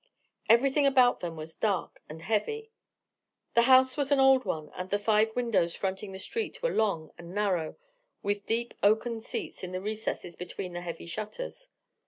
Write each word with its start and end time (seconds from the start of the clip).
Everything 0.49 0.87
about 0.87 1.19
them 1.19 1.35
was 1.37 1.53
dark 1.53 2.01
and 2.09 2.23
heavy. 2.23 2.71
The 3.53 3.61
house 3.69 3.95
was 3.95 4.11
an 4.11 4.19
old 4.19 4.45
one, 4.45 4.71
and 4.73 4.89
the 4.89 4.97
five 4.97 5.35
windows 5.35 5.75
fronting 5.75 6.11
the 6.11 6.17
street 6.17 6.63
were 6.63 6.73
long 6.73 7.11
and 7.19 7.35
narrow, 7.35 7.77
with 8.23 8.47
deep 8.47 8.73
oaken 8.81 9.21
seats 9.21 9.61
in 9.63 9.73
the 9.73 9.79
recesses 9.79 10.35
between 10.35 10.73
the 10.73 10.81
heavy 10.81 11.05
shutters. 11.05 11.69